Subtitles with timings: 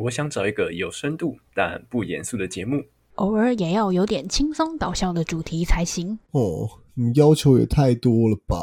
[0.00, 2.84] 我想找一个有深度但不严肃的节目，
[3.16, 6.16] 偶尔也要有点轻松搞笑的主题才行。
[6.30, 8.54] 哦，你要求也太多了吧？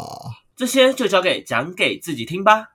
[0.55, 2.69] 这些就交给讲给自己听吧。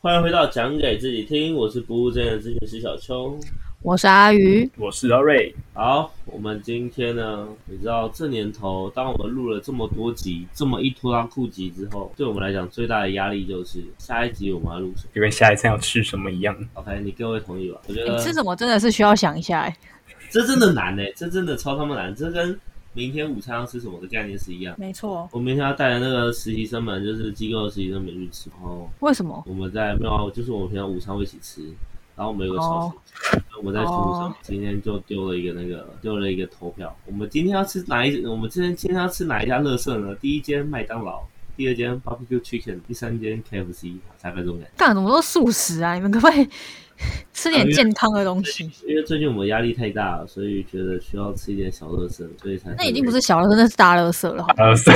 [0.00, 3.38] 欢迎回到讲给自己听，我是不务正业的咨询师小邱。
[3.84, 5.54] 我是阿鱼，我是阿瑞。
[5.74, 15.10] 好，我们今天呢，你知道这年头，当我们录了这么多集，这么一拖拉酷集之后，对我们来讲最大的压力就是下一集我们要录什么？
[15.14, 16.56] 就跟下一餐要吃什么一样。
[16.72, 17.78] OK，你各位同意吧？
[17.86, 19.76] 我觉你得吃什么真的是需要想一下哎。
[20.30, 22.58] 这真的难呢、这真的超他妈难，这跟
[22.94, 24.74] 明天午餐要吃什么的概念是一样。
[24.78, 29.44] 没错，我明天要带着那个实习生们，就是机构的实习生们去吃，然后为什么？
[29.46, 31.62] 我们在没有啊，就是我们平常午餐会一起吃，
[32.16, 38.24] 然后我们有个超市，我在群组上哦今天就丢了一个那个丢了一个投票，我们今天要吃哪一？
[38.26, 40.14] 我们今天今天要吃哪一家乐色呢？
[40.16, 41.22] 第一间麦当劳，
[41.56, 44.70] 第二间 barbecue chicken，第三间 KFC，大概这种感觉。
[44.76, 45.94] 干怎么都素食啊？
[45.94, 46.48] 你们可不可以
[47.32, 48.70] 吃点健康的东西？
[48.86, 54.46] 因为最近我们压力太大了，所以觉得需要吃一点小乐色，所以才那已经不是小乐色，那是大乐色 了。
[54.56, 54.92] 大乐色，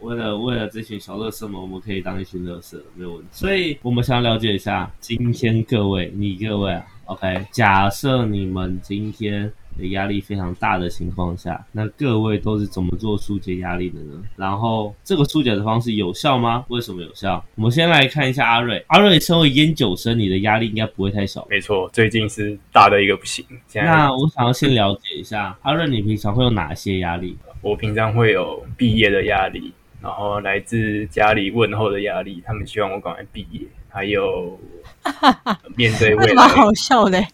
[0.00, 3.28] 为了为了这群小乐色们，我们可以当一群乐色，没有问题。
[3.30, 14.22] 所以我们想要了解一下，今天各位，你各位啊，OK，假设你们今天的压力非常大的情况下，那各位都是怎么做疏解压力的呢？
[14.36, 16.64] 然后这个疏解的方式有效吗？
[16.68, 17.42] 为什么有效？
[17.54, 21.46] 我们先来看一下阿瑞，阿瑞身为烟酒生，你的压力应该不会太小。
[21.48, 23.44] 没错，最近是大的一个不行。
[23.66, 27.36] 现在那我想要先了解一下， 阿瑞，你平常会有哪些压力？
[27.62, 29.72] 我平常会有毕业的压力，
[30.02, 33.60] 然后来自家里问候的压力，他们希望我赶快毕业，
[33.92, 34.58] 还有
[35.76, 37.22] 面对未来，蛮好笑的欸。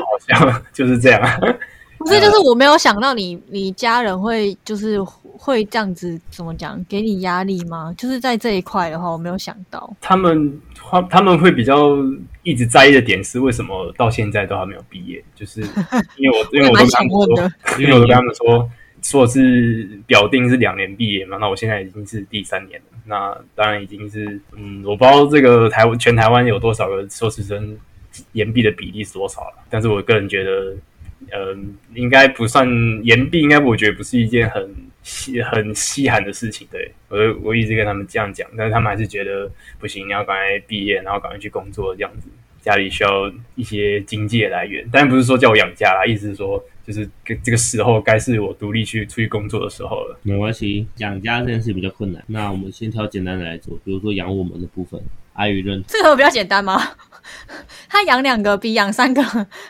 [0.00, 1.20] 好笑就是这样。
[1.98, 7.94] 不是，就是我没有想到你，你家人会就是会这样子怎么讲，给你压力吗？
[7.96, 9.90] 就是在这一块的话，我没有想到。
[10.02, 11.96] 他们他他们会比较
[12.42, 15.62] 一直在意的点是为什么到现在都还没有毕业，就是
[16.16, 18.70] 因为我 因为我都跟他们说，，因为我都跟他们说
[19.00, 27.76] 说是表定是两年毕业嘛，那我现在已经是第三年了，那当然已经是嗯，我不知道这个台湾全台湾有多少个硕士生
[28.32, 30.76] 延毕的比例是多少了，但是我个人觉得，
[31.32, 32.68] 嗯、应该不算
[33.02, 36.66] 延毕，应该我觉得不是一件很稀很稀罕的事情。
[36.70, 42.28] 对我我一直跟他们这样讲，但是他们还是觉得不行，你要赶快毕业，然后赶快去工作这样子。
[42.64, 50.18] 家里需要一些经济的来源，当然不是说叫我养家啦，意思是说，就是这这个时候该是我独立去出去工作的时候了。
[50.22, 52.24] 没关系，养家这件事比较困难。
[52.26, 54.98] 那我们先挑简单的来做，比如说养我们的部分。
[55.34, 56.80] 阿宇认这个比较简单吗？
[57.90, 59.20] 他养两个比养三个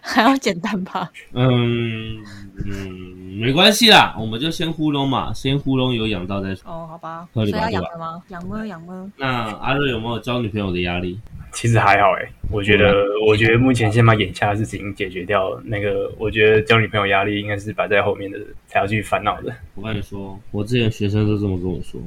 [0.03, 1.11] 还要简单吧？
[1.33, 2.23] 嗯
[2.67, 6.71] 嗯，没关系啦，我们就先糊弄嘛，先糊弄有养到再说。
[6.71, 8.23] 哦，好吧，合理所以要吧养的吗？
[8.29, 9.11] 养么养么？
[9.17, 11.19] 那阿瑞有没有交女朋友的压力？
[11.55, 15.59] 其实还好欸、我觉得，我觉得目前先把眼下的事情解决掉。
[15.65, 19.55] 那个，我觉得交女朋友压力应该是摆在后面的，才要去烦恼的。
[19.75, 22.01] 我跟你说，我之前学生都这么跟我说，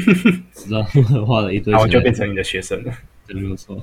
[0.52, 0.82] 知道
[1.24, 2.92] 画了一堆然后，就变成你的学生了。
[3.26, 3.76] 真没有错。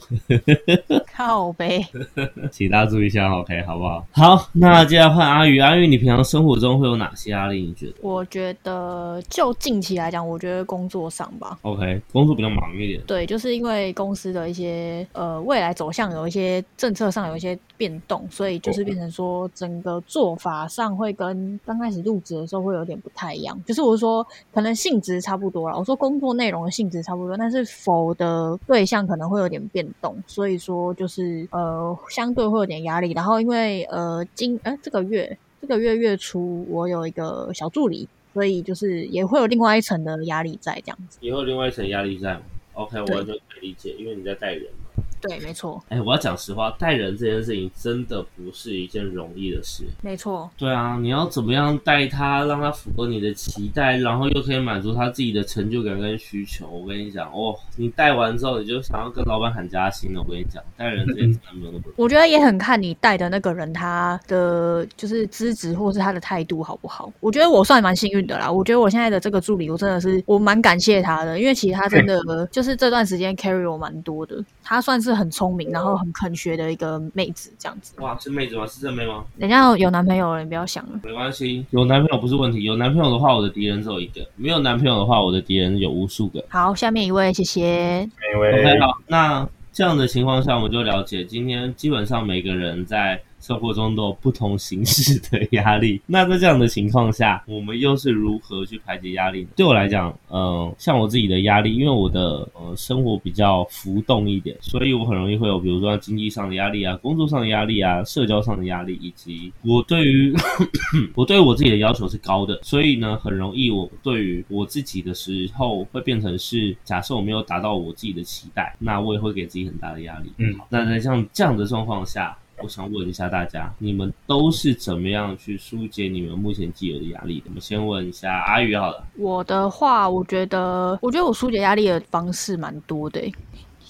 [1.15, 1.85] 靠呗。
[2.51, 4.05] 请大家注意一下，OK，好不好？
[4.11, 5.59] 好，那接下来换阿宇。
[5.59, 7.61] 阿宇，你平常生活中会有哪些压力？
[7.61, 13.01] 你觉得我觉得就近期来讲，我觉得工作上吧，？OK，工作比较忙一点。
[13.05, 23.61] 对，就是因为公司的一些呃未来走向有一些政策上有一些变动，所以就是变成说整个做法上会跟刚开始入职的时候会有点不太一样。
[23.65, 33.11] 就是我是说，可能性质差不多了，我说工作内容的性质差不多，但是否的对象可能会有点变动，所以说就是呃相对会有点压力。
[33.11, 38.07] 然后因为呃今呃这个月这个月月初我有一个小助理。
[38.33, 42.41] 所以就是也会有另外一层的压力在这样子，以后另外一层压力在吗
[42.73, 44.82] ？OK，我就可以理解，因为你在带人嘛。
[45.23, 49.85] 对，没错，哎，我要讲实话，带人这件事情真的不是一件容易的事。
[50.01, 56.67] 没错，对啊，你要怎么样带他，让他符合你的期待，然后又可以满足他自己的成就感跟需求。
[56.67, 60.21] 我跟你讲，哦，你带完之后，你就想要跟老板喊加薪了。
[60.21, 61.83] 我跟你讲，带人这件事真的没有那么。
[61.95, 67.11] 我觉得也很看你带的那个人他的就是资质或是他的态度好不好。
[67.21, 68.51] 我觉得我算蛮幸运的啦。
[68.51, 72.19] 我觉得我现在的这个助理，我真的是我蛮感谢他的，因为其实他真的
[72.51, 74.43] 就是这段时间 carry 我蛮多的。
[74.63, 77.93] 她算是很聪明，然后很肯学的一个妹子，这样子。
[77.99, 78.65] 哇，是妹子吗？
[78.65, 79.23] 是正妹吗？
[79.37, 80.99] 人家有男朋友了，你不要想了。
[81.03, 82.63] 没关系，有男朋友不是问题。
[82.63, 86.43] 有男朋友的话，我的敌人只有一个；没有男朋友的话，我的敌人有无数个。
[86.49, 88.09] 好，下面一位，谢谢。
[88.33, 96.01] 一位 OK，好，那这样的情况下，我们就了解，今天基本上每个人在生活中都有不同形式的压力。
[96.05, 99.49] 那在这样的情况下，我们又是如何去排解压力呢？
[99.57, 110.33] 对我来讲，嗯、像我自己的压力，因为我的呃生活比较浮动一点，所以我很容易会有，比如说经济上的压力啊、工作上的压力啊、社交上的压力，以及我对于
[111.13, 120.31] 我对我自己的要求是高的，所以呢，很容易我对于我自己的时候会变成是，假设我没有达到我自己的期待，那我也会给自己很大的压力。
[120.37, 127.47] 嗯，那在像这样的状况下，我想问一下大家，你们都是怎么样去疏解你们目前既有的压力的？
[127.47, 129.05] 我们先问一下阿宇好了。
[129.17, 133.19] 我的话，我觉得，我觉得我疏解压力的方式蛮多的、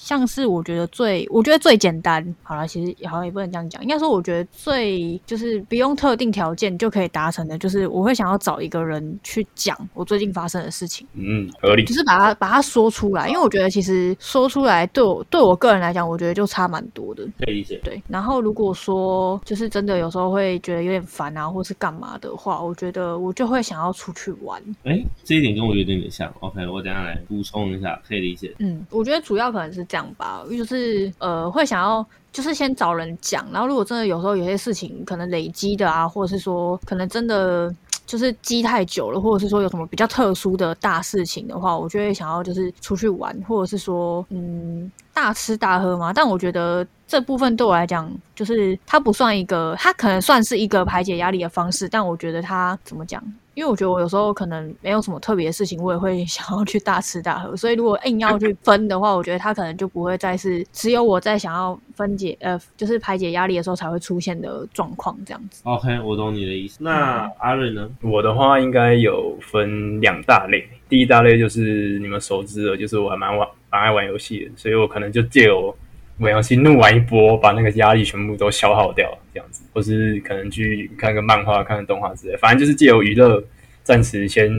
[0.03, 11.07] 像是我觉得最，我觉得最简单，好了，其实好像也不能这样讲，应该说我觉得最就是不用特定条件就可以达成的，就是我会想要找一个人去讲我最近发生的事情。
[11.13, 11.93] 嗯，合理就。
[11.93, 17.23] 是把它把它说出来，因为我觉得其实说出来对我对我个人来讲，我觉得就差蛮多的。
[17.37, 17.79] 可以理解。
[17.83, 24.59] 对，然后如果说就是真的有时候会觉得有点烦啊，或是干嘛的话，我觉得我就会想要出去玩。
[24.85, 26.33] 哎，这一点跟我有点点像。
[26.39, 28.55] OK，我等下来补充一下，可以理解。
[28.57, 32.03] 嗯，我觉得主要可能是这样吧，就是呃会想要。
[32.33, 37.71] 就是先找人讲，然后如果真的有时候有些事情可能累积的啊，或者是说可能真的
[38.07, 46.11] 就是积太久了，或者是说有什么比较特殊的大事情的话，我就会想要就是出去玩，或者是说嗯大吃大喝嘛。
[46.11, 53.23] 但我觉得这部分对我来讲，就是它不算一个，它可能算是一个排解压力的方式，但我觉得它怎么讲？
[53.55, 57.55] 因为我觉得我有时候可能没有什么特别的事情，我也会 想要去大吃大喝。
[57.55, 65.61] 所以如果硬要去分的话，我觉得它可能就不会再是只有我在想要分解呃，就是排解压力的时候才会出现的状况这样子。
[65.65, 66.77] OK，我懂你的意思。
[66.81, 67.89] 那阿瑞呢？
[68.01, 75.75] 我的话应该有分两大类，第一大类就是你们熟知的，就是我还蛮玩蛮爱玩游戏的，所以我可能就借由
[76.19, 83.43] 玩游戏怒玩一波，把那个压力全部都消耗掉，这样子，或是可能去看个漫画、看个动画之类，反正就是借由娱乐，
[83.83, 84.51] 暂时先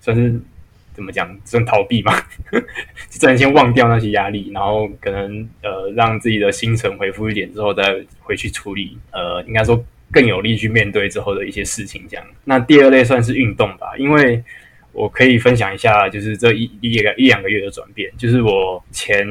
[0.00, 0.40] 算是
[0.94, 2.12] 怎么讲，算逃避嘛，
[3.08, 12.04] 暂时先忘掉那些压力，然后可能呃让自己的心神恢复一点之后，再回去处理，呃，应该说更有力去面对之后的一些事情。
[12.08, 14.42] 这样，那第二类算是运动吧，因为
[14.92, 19.24] 我可以分享一下，就是这一一个一两个月的转变，就是我前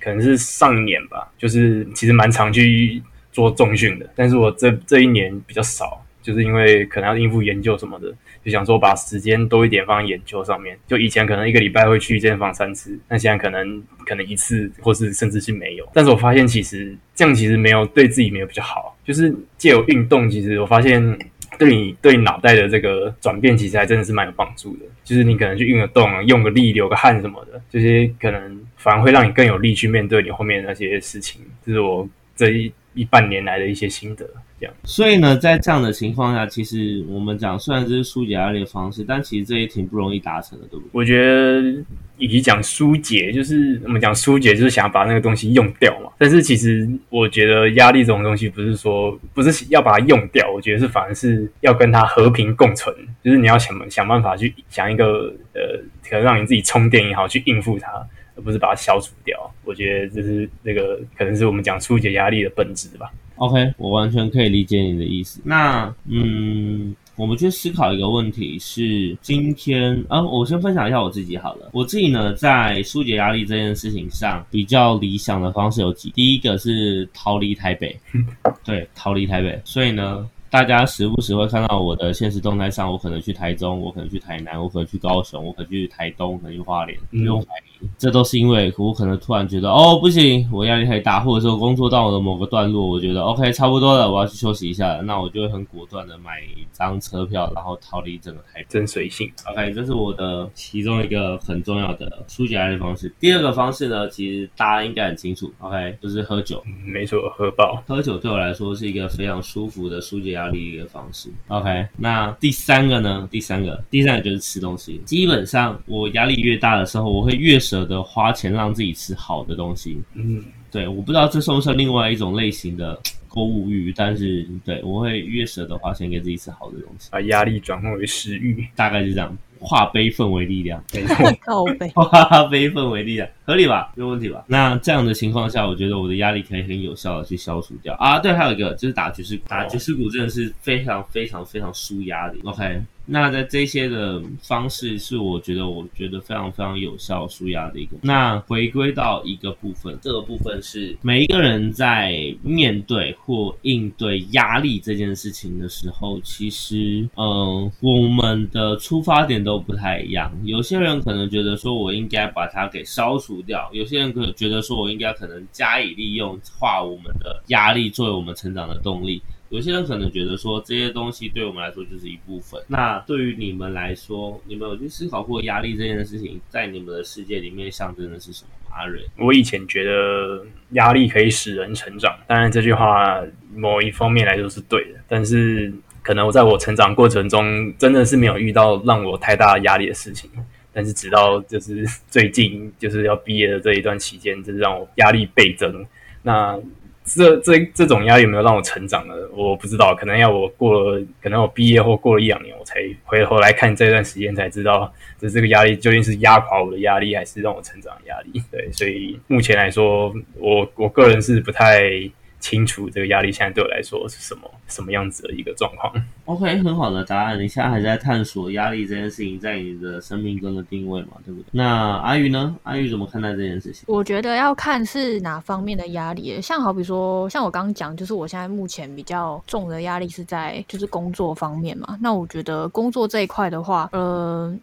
[0.00, 3.02] 可能是上一年吧，就是其实蛮常去
[3.34, 8.10] 做重训的，但是我这这一年比较少，就是因为可能要应付研究什么的，
[8.42, 10.78] 就想说把时间多一点放在研究上面。
[10.86, 15.86] 就以前可能一个礼拜会去健身房三次，那现在可能可能一次，或是甚至是没有。
[15.92, 21.18] 但是我发现其实这样其实没有对自己没有比较好，就是借由运动，其实我发现。
[21.56, 24.80] 对你对脑袋的这个转变，其实还真的是蛮有帮助的。
[25.04, 31.40] 就是你可能去运个动，用个力，流个汗什么的，这些可能反而会让你更有力去面对你后面那些事情。
[31.64, 34.28] 这是我这一一半年来的一些心得。
[34.60, 40.90] 这样，所以呢，在这样的情况下，其实我们讲，虽然这是疏解压力的方式，但其实这也挺不容易达成的，对不对？
[40.92, 41.84] 我觉得
[42.18, 46.10] 以及讲疏解，就是我们讲疏解，就是想要把那个东西用掉嘛。
[46.16, 52.94] 但是其实我觉得压力这种东西，不是说不是要把它用掉，我觉得是反而是要跟它和平共存。
[53.24, 57.90] 就是你要想想办法去想一个呃，可能让你自己充电也好，去应付它，
[58.36, 59.38] 而不是把它消除掉。
[59.64, 63.12] 我觉得这是那个可能是我们讲疏解压力的本质吧。
[63.36, 65.40] OK，我完全可以理解你的意思。
[65.44, 71.68] 那嗯，我们去思考一个问题是：今天啊，我先分享一下我自己好了。
[71.72, 76.10] 我自己呢，在疏解压力这件事情上，比较理想的方式有几。
[76.10, 77.98] 第一个是逃离台北，
[78.62, 79.60] 对，逃离台北。
[79.64, 98.66] 所以呢，大家时不时会看到我的现实动态上，我可能去台中，我可能去台南，我可能去高雄，我可能去台东，可能去花莲，不用怀疑，这都是因为我可能突然觉得，哦，不行，我压力太大，或者说工作到我的某个段落，我觉得 OK 差不多了，我要去休息一下了，那我就会很果断的买一张车票，然后逃离整个台北。
[98.68, 103.12] 真随性，OK，这是我的其中一个很重要的疏解压力方式。
[103.20, 106.62] 第二个方式呢，其实大家应该很清楚，OK，就是喝酒。
[106.66, 107.82] 嗯没错，喝爆。
[107.86, 111.28] 喝酒对我来说是一个非常舒服的疏解压力的一个方式。
[111.48, 113.28] OK，那第三个呢？
[113.30, 115.00] 第三个，第三个就是吃东西。
[115.04, 120.02] 基本上我压力越大的时候，我会越舍得花钱让自己吃好的东西。
[120.12, 129.34] 嗯，对，我不知道这算不算另外一种类型的购物欲，但是对我会越舍得花钱给自己吃好的东西，把压力转化为食欲，大概是这样。
[129.60, 131.32] 化悲愤为力量，没错。
[131.40, 133.92] 靠背， 化悲愤为力量，合理吧？
[133.94, 134.44] 没有问题吧？
[134.48, 138.18] 那这样的情况下，我觉得我的压力可以很有效的去消除掉啊。
[138.18, 142.36] 对，还有一个就是打爵士鼓，打爵士鼓真的是非常非常非常舒压的。
[142.44, 147.96] OK，那在这些的方式是我觉得我觉得非常非常有效舒压的一个。
[148.00, 160.32] 那回归到一个部分，这个部分是每一个人在面对或应对压力这件事情的时候，其实嗯，我们的出发点都不太一样。
[160.44, 169.22] 有些人可能觉得说我应该把它给消除掉，有些人可能觉得说我应该可能加以利用，化我们的压力作为我们成长的动力。
[169.50, 172.60] 有些人可能觉得说这些东西对我们来说就是一部分。
[172.66, 178.50] 那对于你们来说，你们有去思考过压力这件事情在你们的世界里面象征的是什么？
[178.76, 183.22] 阿瑞，我以前觉得压力可以使人成长，当然这句话
[183.54, 185.72] 某一方面来说是对的，但是
[186.02, 190.28] 可能我在我成长过程中真的是没有遇到让我太大压力的事情。
[190.74, 195.86] 但是直到就是 最近就是要毕业的这一段期间，就是让我压力倍增。
[196.22, 196.58] 那
[197.04, 199.14] 这这这种压力有没有让我成长呢？
[199.32, 208.42] 我不知道，可能要我过了，可能我毕业后过了一两年，我才回头来看这段时间，才知道这这个压力究竟是压垮我的压力，还是让我成长的压力。
[208.50, 212.10] 对，所以目前来说，我我个人是不太。
[212.44, 215.90] 清楚这个压力现在对我来说是什么什么样子的一个状况
[216.26, 217.40] ？OK，很好的答案。
[217.40, 221.12] 你现在还在探索压力这件事情在你的生命中的定位嘛？
[221.24, 221.46] 对不对？
[221.52, 222.54] 那阿宇呢？
[222.64, 223.84] 阿宇怎么看待这件事情？
[223.86, 226.38] 我觉得要看是哪方面的压力。
[226.42, 231.96] 像好比说，像我刚刚讲，就是我现在目前比较重的压力是在就是工作方面嘛。
[231.98, 234.54] 那我觉得工作这一块的话，呃，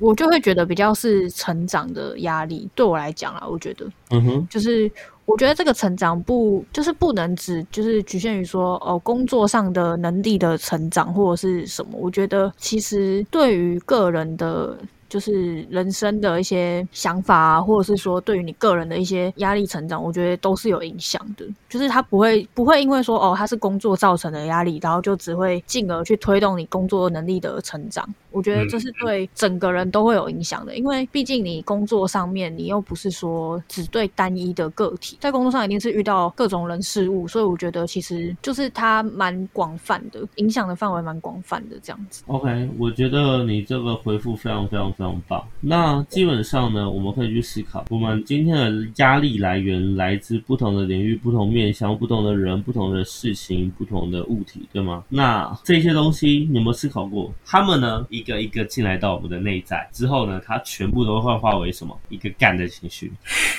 [0.00, 2.68] 我就会觉得比较是成长的压力。
[2.74, 4.90] 对我来讲啊，我觉得，嗯哼，就是。
[5.24, 11.92] 我觉得这个成长不就是不能只就是局限于说哦工作上的能力的成长或者是什么？
[11.94, 14.76] 我觉得其实对于个人的。
[15.12, 21.44] 就是人生的一些想法啊，或者是说对于你个人的一些压力成长，我觉得都是有影响的。
[21.68, 28.08] 就是他不会不会因为说哦，他是工作造成的压力，然后就只会进而去推动你工作能力的成长。
[28.32, 42.22] 我觉得这是对整个人都会有影响的，因为毕竟你工作上面你又不是说只对单一的个体，在工作上一定是遇到各种人事物，所以我觉得其实就是它蛮广泛的，影响的范围蛮广泛的这样子。
[42.26, 44.82] OK，我觉得你这个回复非常非常。
[44.92, 45.42] 非常棒。
[45.60, 55.02] 那基本上呢，我们可以去思考，我们今天的压力来源来自不同的领域、不同面向、不同的人、不同的事情、不同的物体，对吗？
[55.08, 57.32] 那这些东西你有没有思考过？
[57.46, 61.98] 他们呢，一个一个进来到我们的内在之后呢，它全部都会化为什么？
[62.08, 63.10] 一个干的情绪，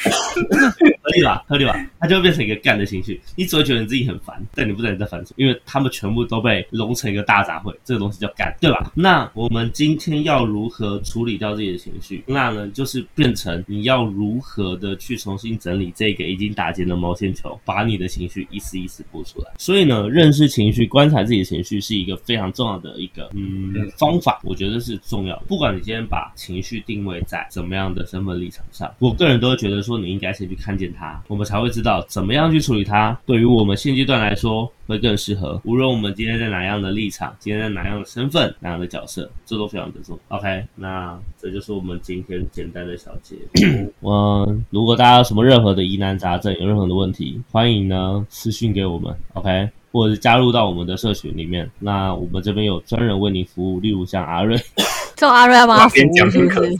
[1.03, 1.43] 合理吧？
[1.45, 1.75] 合理吧？
[1.99, 3.19] 它就会变成一个干的情绪。
[3.35, 7.75] 你只会觉得你自己很烦，但你不知道你在烦什么，因为他们全部都被融成一个大杂烩。
[7.83, 8.89] 这个东西叫干，对吧？
[8.95, 11.33] 那我们今天要如何处理？
[11.33, 19.51] 理掉自己的情绪，那呢就是变成你要如何的去重新整理这个已经打结的毛线球，把你的情绪一丝一丝拨出来。
[19.57, 25.37] 所以呢，认识情绪、观察自己的情绪是一个非常重要的一个嗯方法，我觉得是重要。
[25.47, 33.17] 不管你今天把情绪定位在怎么样的身份立场上，我个人都会觉得说，你应该先去看见它，我们才会知道怎么样去处理它。
[33.25, 34.71] 对于我们现阶段来说。
[34.85, 35.61] 会更适合。
[35.63, 40.37] 无论我们今天在哪样的立场，今天在哪样的身份，哪样的角色，这都非常的重要。
[40.37, 43.37] OK，那这就是我们今天简单的小结。
[44.01, 49.15] 我如果大家有什么任何的疑难杂症，有任何的问题，欢迎呢私信给我们。
[49.33, 51.69] OK，或者是加入到我们的社群里面。
[51.79, 54.57] 那我们这边有专人为你服务，例如像阿瑞，
[55.15, 56.75] 这种阿瑞要帮他服务，是不是？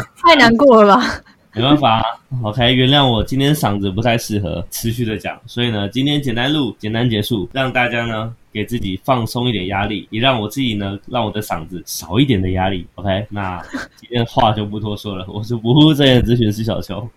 [0.16, 1.04] 太难过了吧？
[1.54, 2.02] 没办法
[2.42, 13.58] ，OK，原谅我今天嗓子不太适合持续的讲，所以呢，今天简单录，简单结束，让大家呢给自己放松一点压力，也让我自己呢让我的嗓子少一点的压力，OK，那
[13.96, 17.08] 今天话就不多说了，我是不务正业咨询师小邱，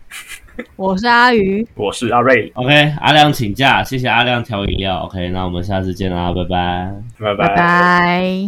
[0.75, 7.55] 我是阿鱼，我是阿瑞，OK，阿亮请假，谢谢阿亮调饮料，OK，那我们下次见啦，拜拜，拜拜。
[7.55, 8.47] 拜。